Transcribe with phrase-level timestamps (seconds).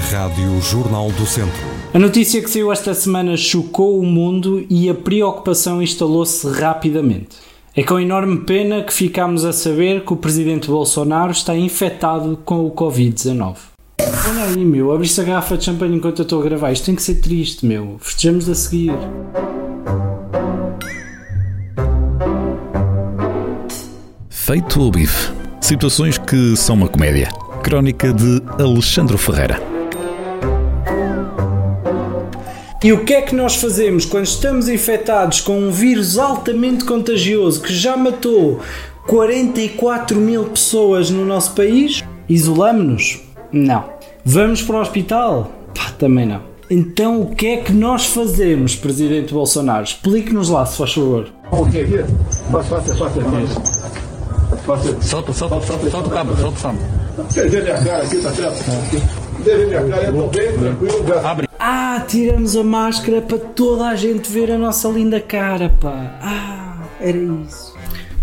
[0.00, 1.60] Rádio Jornal do Centro.
[1.92, 7.36] A notícia que saiu esta semana chocou o mundo e a preocupação instalou-se rapidamente.
[7.76, 12.66] É com enorme pena que ficámos a saber que o presidente Bolsonaro está infectado com
[12.66, 13.56] o Covid-19.
[14.00, 16.72] Olha aí, meu, abriste a garrafa de champanhe enquanto eu estou a gravar.
[16.72, 17.96] Isto tem que ser triste, meu.
[18.00, 18.92] Festejamos a seguir.
[24.28, 25.32] Feito o bife.
[25.60, 27.28] Situações que são uma comédia.
[27.62, 29.69] Crónica de Alexandre Ferreira.
[32.82, 37.60] E o que é que nós fazemos quando estamos infectados com um vírus altamente contagioso
[37.60, 38.58] que já matou
[39.06, 42.02] 44 mil pessoas no nosso país?
[42.26, 43.20] Isolamos-nos?
[43.52, 43.84] Não.
[44.24, 45.52] Vamos para o hospital?
[45.74, 46.40] Pá, também não.
[46.70, 49.84] Então o que é que nós fazemos, Presidente Bolsonaro?
[49.84, 51.28] Explique-nos lá, se faz favor.
[52.50, 53.20] Faça, faça.
[54.64, 55.02] Faça.
[55.02, 56.78] Solta, solta, solta, solta o cabo, solta o cabo.
[57.30, 59.19] Vê minha cara aqui, tá certo?
[61.58, 66.18] Ah, tiramos a máscara para toda a gente ver a nossa linda cara, pá.
[66.22, 67.74] Ah, era isso.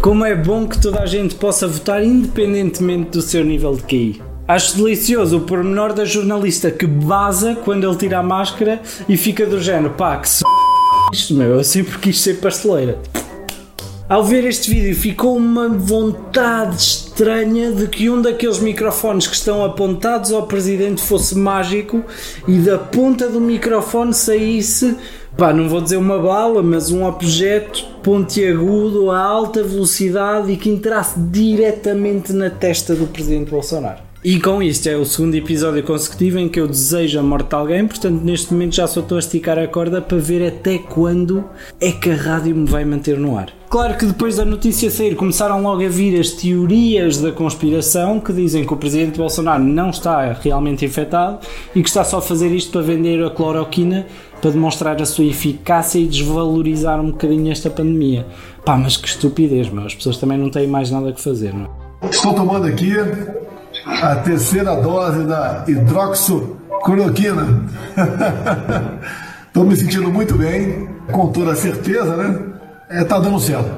[0.00, 4.22] Como é bom que toda a gente possa votar independentemente do seu nível de QI.
[4.46, 9.44] Acho delicioso o pormenor da jornalista que baza quando ele tira a máscara e fica
[9.44, 10.44] do género, pá, que s...
[11.12, 12.98] isto, meu, eu sempre quis ser pasteleira.
[14.08, 19.64] Ao ver este vídeo ficou uma vontade estranha de que um daqueles microfones que estão
[19.64, 22.04] apontados ao presidente fosse mágico
[22.46, 24.94] e da ponta do microfone saísse,
[25.34, 30.68] pá, não vou dizer uma bala, mas um objeto pontiagudo a alta velocidade e que
[30.68, 34.00] entrasse diretamente na testa do presidente Bolsonaro.
[34.24, 37.54] E com isto é o segundo episódio consecutivo em que eu desejo a morte de
[37.54, 41.44] alguém, portanto neste momento já só estou a esticar a corda para ver até quando
[41.80, 43.52] é que a rádio me vai manter no ar.
[43.68, 48.32] Claro que depois da notícia sair começaram logo a vir as teorias da conspiração que
[48.32, 51.38] dizem que o presidente Bolsonaro não está realmente infectado
[51.74, 54.06] e que está só a fazer isto para vender a cloroquina
[54.40, 58.26] para demonstrar a sua eficácia e desvalorizar um bocadinho esta pandemia.
[58.64, 59.84] Pá, mas que estupidez, meu.
[59.84, 61.64] As pessoas também não têm mais nada que fazer, não
[62.02, 62.08] é?
[62.10, 62.92] Estou tomando aqui
[63.84, 67.62] a terceira dose da hidroxicloroquina.
[69.46, 72.38] Estou me sentindo muito bem, com toda certeza, né?
[72.88, 73.70] É, tá dando certo.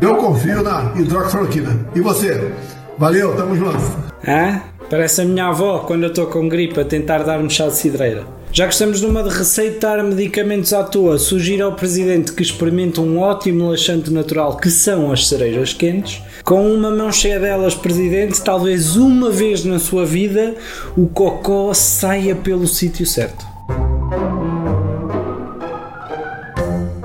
[0.00, 1.76] Eu confio na hidroxicloroquina.
[1.94, 2.52] E você?
[2.98, 3.78] Valeu, tamo junto.
[4.26, 4.60] Hã?
[4.88, 8.24] Parece a minha avó quando eu estou com gripe a tentar dar-me chá de cidreira.
[8.52, 13.18] Já que estamos numa de receitar medicamentos à toa, sugiro ao Presidente que experimente um
[13.18, 16.22] ótimo laxante natural que são as cerejas quentes.
[16.44, 20.54] Com uma mão cheia delas, Presidente, talvez uma vez na sua vida
[20.96, 23.44] o cocó saia pelo sítio certo.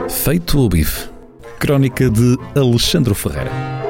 [0.08, 1.10] Feito o bife.
[1.60, 3.81] Crónica de Alexandre Ferreira.